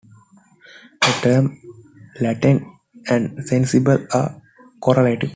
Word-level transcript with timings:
The 1.01 1.19
terms 1.21 1.59
latent 2.19 2.63
and 3.07 3.47
sensible 3.47 4.03
are 4.11 4.41
correlative. 4.79 5.29